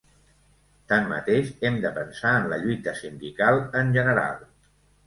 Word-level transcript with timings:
Tanmateix, 0.93 1.51
hem 1.69 1.77
de 1.85 1.91
pensar 1.99 2.33
en 2.41 2.51
la 2.55 2.61
lluita 2.65 2.99
sindical 3.05 3.65
en 3.85 3.97
general. 4.01 4.47